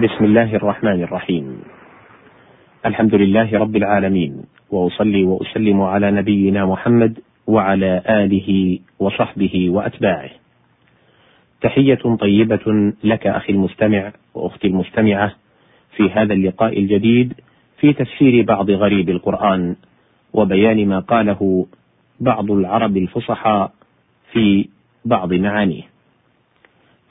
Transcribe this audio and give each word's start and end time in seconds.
بسم 0.00 0.24
الله 0.24 0.56
الرحمن 0.56 1.02
الرحيم. 1.02 1.62
الحمد 2.86 3.14
لله 3.14 3.58
رب 3.58 3.76
العالمين 3.76 4.42
وأصلي 4.70 5.24
وأسلم 5.24 5.82
على 5.82 6.10
نبينا 6.10 6.66
محمد 6.66 7.18
وعلى 7.46 8.02
آله 8.08 8.78
وصحبه 8.98 9.70
وأتباعه. 9.70 10.30
تحية 11.60 12.02
طيبة 12.20 12.92
لك 13.04 13.26
أخي 13.26 13.52
المستمع 13.52 14.12
وأختي 14.34 14.66
المستمعة 14.68 15.32
في 15.96 16.10
هذا 16.10 16.32
اللقاء 16.34 16.78
الجديد 16.78 17.32
في 17.78 17.92
تفسير 17.92 18.44
بعض 18.44 18.70
غريب 18.70 19.10
القرآن 19.10 19.76
وبيان 20.32 20.88
ما 20.88 20.98
قاله 20.98 21.66
بعض 22.20 22.50
العرب 22.50 22.96
الفصحاء 22.96 23.72
في 24.32 24.68
بعض 25.04 25.32
معانيه. 25.32 25.93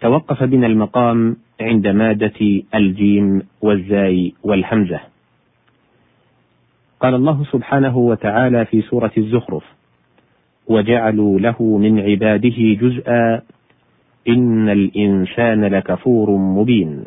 توقف 0.03 0.43
بنا 0.43 0.67
المقام 0.67 1.37
عند 1.61 1.87
مادة 1.87 2.63
الجيم 2.75 3.41
والزاي 3.61 4.33
والهمزة. 4.43 4.99
قال 6.99 7.15
الله 7.15 7.43
سبحانه 7.51 7.97
وتعالى 7.97 8.65
في 8.65 8.81
سورة 8.81 9.11
الزخرف: 9.17 9.63
وجعلوا 10.67 11.39
له 11.39 11.77
من 11.77 11.99
عباده 11.99 12.57
جزءا 12.81 13.41
إن 14.27 14.69
الإنسان 14.69 15.65
لكفور 15.65 16.31
مبين. 16.31 17.05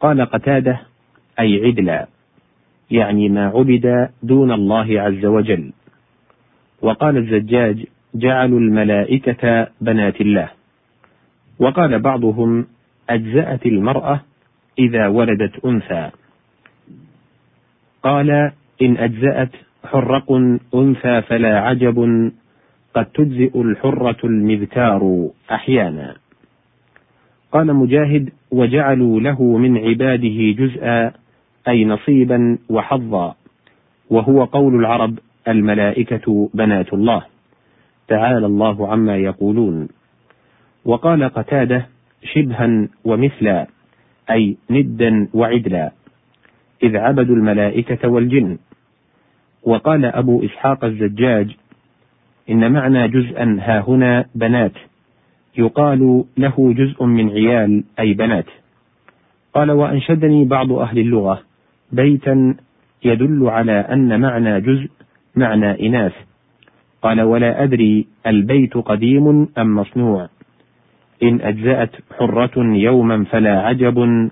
قال 0.00 0.20
قتادة: 0.20 0.80
أي 1.40 1.66
عدلا، 1.66 2.06
يعني 2.90 3.28
ما 3.28 3.46
عبد 3.46 4.08
دون 4.22 4.52
الله 4.52 5.00
عز 5.00 5.24
وجل. 5.24 5.72
وقال 6.82 7.16
الزجاج: 7.16 7.86
جعلوا 8.14 8.60
الملائكة 8.60 9.68
بنات 9.80 10.20
الله. 10.20 10.55
وقال 11.58 11.98
بعضهم 11.98 12.66
أجزأت 13.10 13.66
المرأة 13.66 14.20
إذا 14.78 15.06
ولدت 15.06 15.64
أنثى. 15.64 16.10
قال 18.02 18.30
إن 18.82 18.96
أجزأت 18.96 19.50
حرق 19.84 20.32
أنثى 20.74 21.22
فلا 21.22 21.60
عجب 21.60 22.30
قد 22.94 23.04
تجزئ 23.04 23.60
الحرة 23.60 24.16
المذكار 24.24 25.30
أحيانا. 25.50 26.16
قال 27.52 27.74
مجاهد 27.74 28.30
وجعلوا 28.50 29.20
له 29.20 29.42
من 29.42 29.78
عباده 29.78 30.52
جزءا 30.58 31.12
أي 31.68 31.84
نصيبا 31.84 32.58
وحظا 32.68 33.34
وهو 34.10 34.44
قول 34.44 34.74
العرب 34.74 35.18
الملائكة 35.48 36.50
بنات 36.54 36.92
الله. 36.92 37.22
تعالى 38.08 38.46
الله 38.46 38.88
عما 38.92 39.16
يقولون. 39.16 39.88
وقال 40.86 41.24
قتادة 41.24 41.86
شبها 42.22 42.88
ومثلا 43.04 43.66
أي 44.30 44.56
ندا 44.70 45.28
وعدلا 45.34 45.92
إذ 46.82 46.96
عبدوا 46.96 47.36
الملائكة 47.36 48.08
والجن. 48.08 48.58
وقال 49.62 50.04
أبو 50.04 50.44
إسحاق 50.44 50.84
الزجاج 50.84 51.56
إن 52.50 52.72
معنى 52.72 53.08
جزءا 53.08 53.58
ها 53.60 53.84
هنا 53.88 54.24
بنات 54.34 54.72
يقال 55.58 56.24
له 56.38 56.74
جزء 56.76 57.04
من 57.04 57.30
عيال 57.30 57.84
أي 58.00 58.14
بنات. 58.14 58.46
قال 59.54 59.70
وأنشدني 59.70 60.44
بعض 60.44 60.72
أهل 60.72 60.98
اللغة 60.98 61.42
بيتا 61.92 62.54
يدل 63.04 63.48
على 63.48 63.72
أن 63.72 64.20
معنى 64.20 64.60
جزء 64.60 64.90
معنى 65.36 65.86
إناث. 65.86 66.12
قال 67.02 67.20
ولا 67.20 67.62
أدري 67.62 68.06
البيت 68.26 68.76
قديم 68.76 69.48
أم 69.58 69.76
مصنوع؟ 69.76 70.28
إن 71.22 71.40
أجزأت 71.40 71.90
حرة 72.18 72.52
يوما 72.56 73.24
فلا 73.24 73.60
عجب 73.60 74.28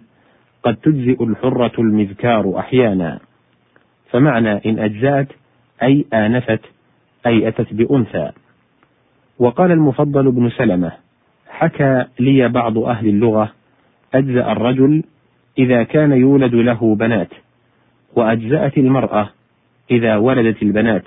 قد 0.63 0.77
تجزئ 0.77 1.25
الحرة 1.25 1.73
المذكار 1.79 2.59
أحيانا. 2.59 3.19
فمعنى 4.11 4.53
إن 4.67 4.79
أجزأت 4.79 5.29
أي 5.83 6.05
آنفت 6.13 6.61
أي 7.27 7.49
أتت 7.49 7.75
بأنثى. 7.75 8.31
وقال 9.39 9.73
المفضل 9.73 10.31
بن 10.31 10.51
سلمة 10.51 10.93
حكى 11.49 12.05
لي 12.21 12.49
بعض 12.49 12.79
أهل 12.79 13.09
اللغة 13.09 13.53
أجزأ 14.15 14.53
الرجل 14.53 15.03
إذا 15.59 15.83
كان 15.83 16.13
يولد 16.13 16.55
له 16.55 16.95
بنات 16.95 17.31
وأجزأت 18.17 18.79
المرأة 18.79 19.29
إذا 19.91 20.17
ولدت 20.17 20.63
البنات. 20.63 21.05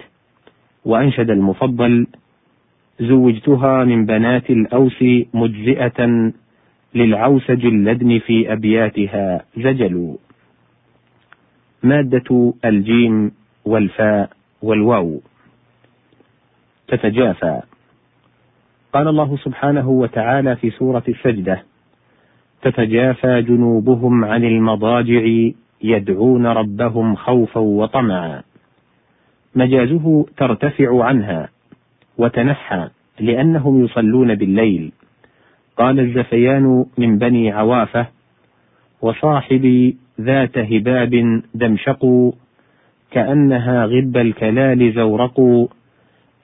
وأنشد 0.85 1.29
المفضل 1.29 2.07
زوجتها 2.99 3.83
من 3.83 4.05
بنات 4.05 4.49
الأوس 4.49 5.03
مجزئة 5.33 6.31
للعوسج 6.95 7.65
اللدن 7.65 8.19
في 8.19 8.53
أبياتها 8.53 9.45
زجلوا. 9.57 10.15
مادة 11.83 12.53
الجيم 12.65 13.31
والفاء 13.65 14.29
والواو. 14.61 15.21
تتجافى. 16.87 17.61
قال 18.93 19.07
الله 19.07 19.37
سبحانه 19.37 19.89
وتعالى 19.89 20.55
في 20.55 20.69
سورة 20.69 21.03
السجدة 21.07 21.63
تتجافى 22.61 23.41
جنوبهم 23.41 24.25
عن 24.25 24.43
المضاجع 24.43 25.51
يدعون 25.83 26.47
ربهم 26.47 27.15
خوفا 27.15 27.61
وطمعا. 27.61 28.43
مجازه 29.55 30.25
ترتفع 30.37 31.03
عنها. 31.03 31.49
وتنحى 32.17 32.87
لأنهم 33.19 33.85
يصلون 33.85 34.35
بالليل. 34.35 34.91
قال 35.77 35.99
الزفيان 35.99 36.85
من 36.97 37.17
بني 37.17 37.51
عوافة 37.51 38.07
وصاحبي 39.01 39.97
ذات 40.21 40.57
هباب 40.57 41.41
دمشق 41.53 42.33
كأنها 43.11 43.85
غب 43.85 44.17
الكلال 44.17 44.93
زورق 44.93 45.67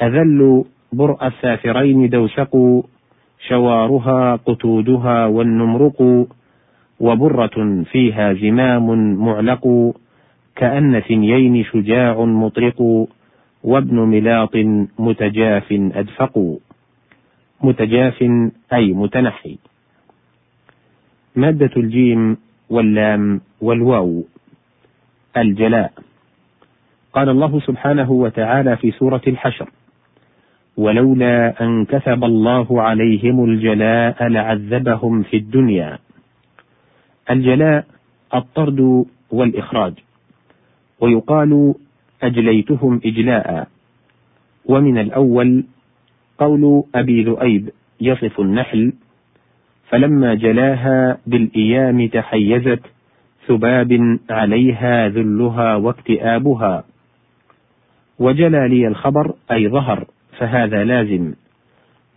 أذل 0.02 0.66
برء 0.94 1.28
السافرين 1.28 2.10
دوسق 2.10 2.84
شوارها 3.48 4.36
قتودها 4.36 5.26
والنمرق 5.26 6.28
وبرة 7.00 7.84
فيها 7.92 8.34
زمام 8.34 9.16
معلق 9.16 9.94
كأن 10.56 11.00
ثنيين 11.00 11.64
شجاع 11.64 12.26
مطرق 12.26 13.08
وابن 13.64 14.00
ملاط 14.00 14.56
متجاف 15.00 15.68
أدفق. 15.72 16.58
متجاف 17.62 18.22
أي 18.74 18.94
متنحي. 18.94 19.58
مادة 21.36 21.70
الجيم 21.78 22.38
واللام 22.70 23.42
والواو. 23.62 24.24
الجلاء. 25.38 25.94
قال 27.14 27.30
الله 27.30 27.60
سبحانه 27.60 28.12
وتعالى 28.12 28.78
في 28.78 28.92
سورة 28.92 29.22
الحشر 29.28 29.70
ولولا 30.78 31.64
أن 31.64 31.86
كتب 31.86 32.24
الله 32.24 32.82
عليهم 32.82 33.46
الجلاء 33.46 34.28
لعذبهم 34.28 35.24
في 35.24 35.38
الدنيا. 35.38 36.00
الجلاء 37.30 37.86
الطرد 38.36 39.06
والإخراج. 39.32 39.94
ويقال 41.00 41.74
أجليتهم 42.24 43.02
إجلاء. 43.06 43.68
ومن 44.66 44.98
الأول 44.98 45.64
قول 46.38 46.84
أبي 46.96 47.24
ذؤيب 47.24 47.70
يصف 48.02 48.40
النحل 48.40 48.94
فلما 49.90 50.36
جلاها 50.36 51.18
بالإيام 51.28 52.08
تحيزت 52.08 52.80
ثباب 53.48 54.20
عليها 54.30 55.10
ذلها 55.10 55.76
واكتئابها. 55.76 56.84
وجلى 58.20 58.68
لي 58.68 58.88
الخبر 58.88 59.34
أي 59.52 59.70
ظهر 59.70 60.08
فهذا 60.38 60.84
لازم. 60.84 61.34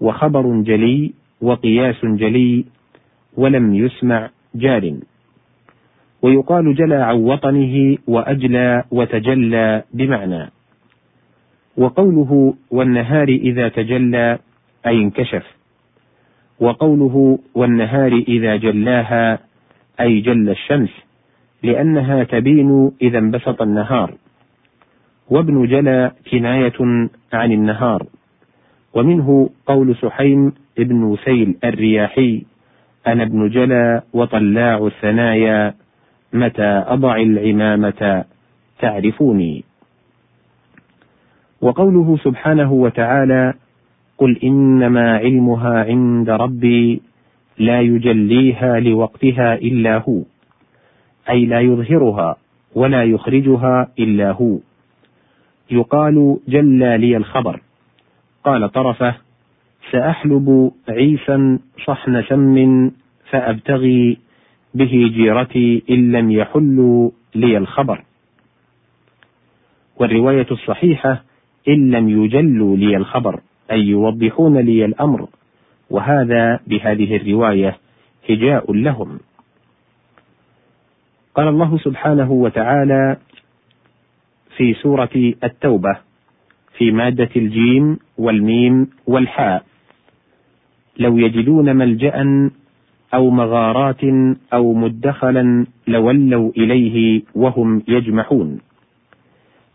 وخبر 0.00 0.62
جلي 0.62 1.12
وقياس 1.40 2.04
جلي 2.04 2.64
ولم 3.36 3.74
يسمع 3.74 4.30
جار. 4.54 4.96
ويقال 6.26 6.74
جلى 6.74 6.94
عن 6.94 7.16
وطنه 7.16 7.98
وأجلى 8.06 8.84
وتجلى 8.90 9.82
بمعنى. 9.94 10.50
وقوله 11.76 12.54
والنهار 12.70 13.28
إذا 13.28 13.68
تجلى 13.68 14.38
أي 14.86 14.96
انكشف. 14.98 15.46
وقوله 16.60 17.38
والنهار 17.54 18.12
إذا 18.12 18.56
جلاها 18.56 19.38
أي 20.00 20.20
جل 20.20 20.48
الشمس 20.48 20.90
لأنها 21.62 22.24
تبين 22.24 22.90
إذا 23.02 23.18
انبسط 23.18 23.62
النهار. 23.62 24.14
وابن 25.30 25.66
جلى 25.66 26.12
كناية 26.30 26.78
عن 27.32 27.52
النهار. 27.52 28.06
ومنه 28.94 29.50
قول 29.66 29.96
سحيم 29.96 30.52
ابن 30.78 31.16
سيل 31.24 31.56
الرياحي 31.64 32.44
أنا 33.06 33.22
ابن 33.22 33.48
جلى 33.48 34.02
وطلاع 34.12 34.86
الثنايا. 34.86 35.85
متى 36.32 36.84
أضع 36.86 37.16
العمامة؟ 37.16 38.24
تعرفوني. 38.78 39.64
وقوله 41.60 42.16
سبحانه 42.24 42.72
وتعالى 42.72 43.54
قل 44.18 44.38
إنما 44.44 45.16
علمها 45.16 45.84
عند 45.84 46.30
ربي 46.30 47.02
لا 47.58 47.80
يجليها 47.80 48.80
لوقتها 48.80 49.54
إلا 49.54 49.98
هو 49.98 50.22
أي 51.30 51.46
لا 51.46 51.60
يظهرها 51.60 52.36
ولا 52.74 53.04
يخرجها 53.04 53.88
إلا 53.98 54.30
هو. 54.30 54.58
يقال 55.70 56.38
جلى 56.48 56.98
لي 56.98 57.16
الخبر. 57.16 57.60
قال 58.44 58.72
طرفه 58.72 59.14
سأحلب 59.90 60.72
عيسا 60.88 61.58
صحن 61.86 62.22
سم 62.22 62.90
فأبتغي 63.30 64.18
به 64.74 65.10
جيرتي 65.14 65.82
إن 65.90 66.12
لم 66.12 66.30
يحلوا 66.30 67.10
لي 67.34 67.56
الخبر. 67.56 68.04
والرواية 69.96 70.46
الصحيحة 70.50 71.22
إن 71.68 71.90
لم 71.90 72.08
يجلوا 72.08 72.76
لي 72.76 72.96
الخبر 72.96 73.40
أي 73.70 73.80
يوضحون 73.80 74.58
لي 74.58 74.84
الأمر. 74.84 75.28
وهذا 75.90 76.60
بهذه 76.66 77.16
الرواية 77.16 77.78
هجاء 78.30 78.72
لهم. 78.72 79.18
قال 81.34 81.48
الله 81.48 81.78
سبحانه 81.78 82.32
وتعالى 82.32 83.16
في 84.56 84.74
سورة 84.74 85.34
التوبة 85.44 85.96
في 86.78 86.90
مادة 86.90 87.30
الجيم 87.36 87.98
والميم 88.18 88.90
والحاء 89.06 89.64
لو 90.98 91.18
يجدون 91.18 91.76
ملجأ 91.76 92.50
أو 93.14 93.30
مغارات 93.30 94.00
أو 94.52 94.74
مدخلا 94.74 95.66
لولوا 95.88 96.50
إليه 96.56 97.22
وهم 97.34 97.82
يجمحون. 97.88 98.58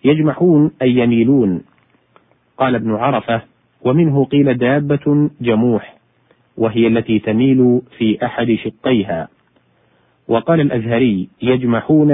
يجمحون 0.03 0.71
أي 0.81 0.91
يميلون. 0.95 1.61
قال 2.57 2.75
ابن 2.75 2.91
عرفة: 2.91 3.41
ومنه 3.81 4.25
قيل 4.25 4.57
دابة 4.57 5.29
جموح، 5.41 5.97
وهي 6.57 6.87
التي 6.87 7.19
تميل 7.19 7.81
في 7.97 8.25
أحد 8.25 8.57
شقيها. 8.63 9.27
وقال 10.27 10.61
الأزهري: 10.61 11.29
يجمحون 11.41 12.11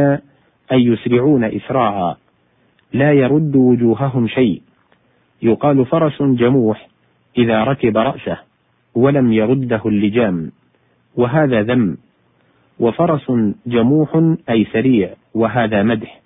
أي 0.72 0.86
يسرعون 0.86 1.44
إسراعا، 1.44 2.16
لا 2.94 3.14
يرد 3.14 3.56
وجوههم 3.56 4.28
شيء. 4.28 4.62
يقال 5.42 5.86
فرس 5.86 6.22
جموح 6.22 6.88
إذا 7.38 7.64
ركب 7.64 7.98
رأسه 7.98 8.38
ولم 8.96 9.34
يرده 9.34 9.82
اللجام 9.86 10.52
وهذا 11.18 11.62
ذم 11.62 11.98
وفرس 12.80 13.32
جموح 13.68 14.36
أي 14.50 14.66
سريع 14.66 15.10
وهذا 15.34 15.84
مدح. 15.84 16.22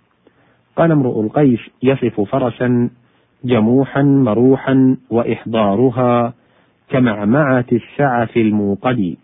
قال 0.75 0.91
امرؤ 0.91 1.21
القيس 1.21 1.59
يصف 1.83 2.21
فرسا 2.21 2.89
جموحا 3.43 4.01
مروحا 4.01 4.97
وإحضارها 5.09 6.33
كمعمعة 6.89 7.65
السعف 7.71 8.37
الموقد 8.37 9.15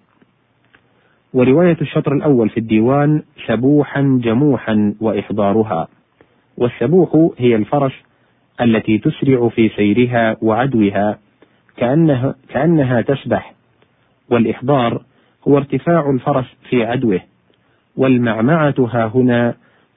ورواية 1.33 1.77
الشطر 1.81 2.13
الأول 2.13 2.49
في 2.49 2.59
الديوان 2.59 3.21
سبوحا 3.47 4.19
جموحا 4.23 4.93
وإحضارها. 5.01 5.87
والسبوح 6.57 7.31
هي 7.37 7.55
الفرس 7.55 7.93
التي 8.61 8.97
تسرع 8.97 9.49
في 9.49 9.69
سيرها 9.69 10.37
وعدوها 10.41 11.19
كأنها, 11.77 12.35
كأنها 12.49 13.01
تسبح. 13.01 13.53
والإحضار 14.29 15.01
هو 15.47 15.57
ارتفاع 15.57 16.09
الفرس 16.09 16.45
في 16.69 16.85
عدوه 16.85 17.21
والمعمعة 17.97 18.75
ها 18.79 19.11
هنا 19.15 19.55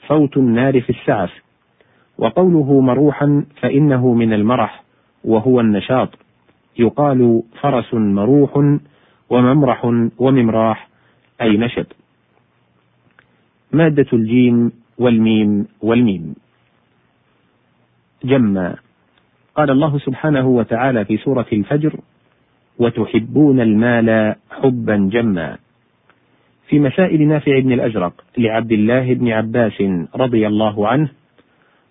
صوت 0.09 0.37
النار 0.37 0.81
في 0.81 0.91
السعف. 0.91 1.33
وقوله 2.19 2.81
مروحا 2.81 3.45
فإنه 3.61 4.15
من 4.15 4.33
المرح 4.33 4.83
وهو 5.25 5.61
النشاط. 5.61 6.09
يقال 6.79 7.43
فرس 7.61 7.95
مروح 7.95 8.79
وممرح 9.31 9.85
وممراح 10.19 10.89
أي 11.43 11.57
نشط. 11.57 11.87
مادة 13.73 14.07
الجيم 14.13 14.73
والميم 14.99 15.67
والميم. 15.83 16.35
جمّا. 18.25 18.77
قال 19.55 19.71
الله 19.71 19.99
سبحانه 19.99 20.47
وتعالى 20.47 21.05
في 21.05 21.17
سورة 21.17 21.47
الفجر: 21.53 22.01
وتحبون 22.81 23.61
المال 23.61 24.35
حبا 24.51 24.97
جما. 25.13 25.57
في 26.69 26.79
مسائل 26.79 27.29
نافع 27.29 27.59
بن 27.59 27.73
الأزرق 27.73 28.13
لعبد 28.39 28.73
الله 28.73 29.15
بن 29.15 29.29
عباس 29.29 29.83
رضي 30.15 30.47
الله 30.47 30.89
عنه 30.89 31.09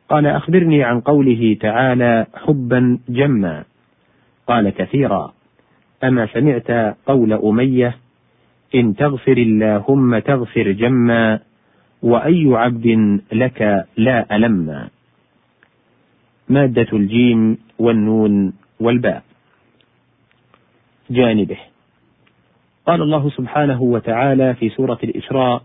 قال 0.09 0.25
أخبرني 0.25 0.83
عن 0.83 1.01
قوله 1.01 1.57
تعالى 1.59 2.27
حبا 2.33 2.99
جما 3.09 3.63
قال 4.47 4.69
كثيرا 4.69 5.33
أما 6.03 6.25
سمعت 6.25 6.95
قول 7.05 7.33
أمية 7.33 7.95
إن 8.75 8.95
تغفر 8.95 9.37
اللهم 9.37 10.19
تغفر 10.19 10.71
جما 10.71 11.39
وأي 12.01 12.45
عبد 12.47 13.19
لك 13.31 13.85
لا 13.97 14.35
ألما 14.35 14.89
مادة 16.49 16.87
الجيم 16.93 17.57
والنون 17.79 18.53
والباء. 18.79 19.28
جانبه. 21.09 21.57
قال 22.85 23.01
الله 23.01 23.29
سبحانه 23.29 23.81
وتعالى 23.81 24.53
في 24.53 24.69
سورة 24.69 24.99
الإسراء: 25.03 25.61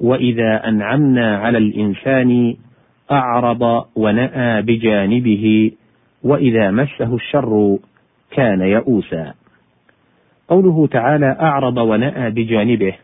وإذا 0.00 0.68
أنعمنا 0.68 1.38
على 1.38 1.58
الإنسان 1.58 2.56
أعرض 3.10 3.84
ونأى 3.96 4.62
بجانبه 4.62 5.72
وإذا 6.22 6.70
مسه 6.70 7.14
الشر 7.14 7.78
كان 8.30 8.60
يئوسا. 8.60 9.34
قوله 10.48 10.86
تعالى 10.86 11.36
أعرض 11.40 11.76
ونأى 11.76 12.30
بجانبه 12.30 12.94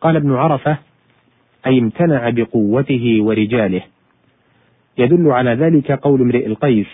قال 0.00 0.16
ابن 0.16 0.34
عرفة 0.34 0.78
أي 1.66 1.78
امتنع 1.78 2.30
بقوته 2.30 3.18
ورجاله 3.20 3.82
يدل 4.98 5.30
على 5.30 5.54
ذلك 5.54 5.92
قول 5.92 6.20
امرئ 6.20 6.46
القيس 6.46 6.86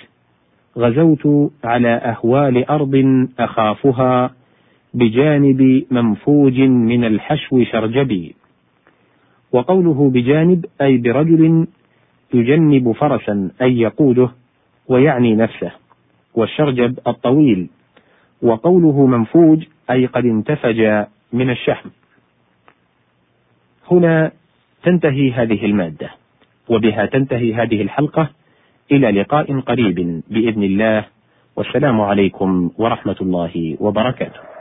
غزوت 0.76 1.53
على 1.65 1.88
أهوال 1.88 2.65
أرض 2.70 3.26
أخافها 3.38 4.31
بجانب 4.94 5.85
منفوج 5.91 6.61
من 6.61 7.05
الحشو 7.05 7.65
شرجبي. 7.65 8.35
وقوله 9.53 10.11
بجانب 10.11 10.65
أي 10.81 10.97
برجل 10.99 11.67
يجنب 12.35 12.93
فرسا 12.93 13.50
أي 13.62 13.81
يقوده 13.81 14.31
ويعني 14.88 15.35
نفسه 15.35 15.73
والشرجب 16.35 16.99
الطويل. 17.06 17.69
وقوله 18.43 19.06
منفوج 19.06 19.64
أي 19.91 20.06
قد 20.06 20.25
انتفج 20.25 21.06
من 21.32 21.50
الشحم. 21.50 21.88
هنا 23.91 24.32
تنتهي 24.82 25.33
هذه 25.33 25.64
المادة 25.64 26.11
وبها 26.69 27.07
تنتهي 27.07 27.54
هذه 27.54 27.83
الحلقة. 27.83 28.38
إلى 28.92 29.11
لقاء 29.11 29.61
قريب 29.61 30.23
بإذن 30.30 30.62
الله. 30.62 31.04
والسلام 31.57 32.00
عليكم 32.00 32.71
ورحمة 32.78 33.16
الله 33.21 33.76
وبركاته. 33.80 34.58